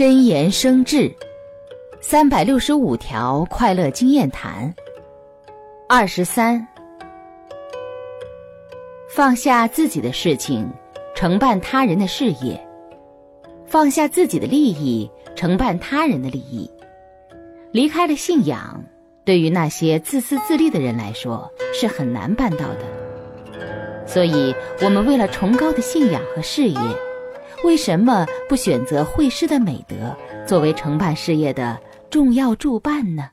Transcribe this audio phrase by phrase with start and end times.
[0.00, 1.14] 真言生智，
[2.00, 4.74] 三百六十五条快乐经验谈。
[5.86, 6.66] 二十三，
[9.10, 10.66] 放下自己的事情，
[11.14, 12.58] 承办他人的事业；
[13.66, 16.70] 放下自己的利益，承办他人的利益。
[17.70, 18.82] 离开了信仰，
[19.22, 24.06] 对于那些自私自利的人来说是很难办到的。
[24.06, 26.80] 所以，我们为了崇高的信仰和事业。
[27.62, 30.16] 为什么不选择会师的美德
[30.46, 31.78] 作为承办事业的
[32.08, 33.28] 重要助办呢？